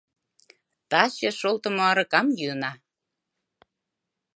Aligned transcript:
Таче 0.89 1.29
шолтымо 1.39 1.83
аракам 1.91 2.27
йӱына. 2.39 2.71